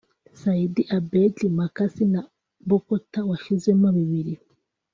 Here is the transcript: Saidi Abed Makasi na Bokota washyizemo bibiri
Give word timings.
Saidi 0.39 0.83
Abed 0.97 1.37
Makasi 1.57 2.03
na 2.13 2.21
Bokota 2.67 3.19
washyizemo 3.29 3.87
bibiri 3.97 4.33